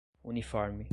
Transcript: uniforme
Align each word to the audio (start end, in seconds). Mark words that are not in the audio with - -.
uniforme 0.23 0.89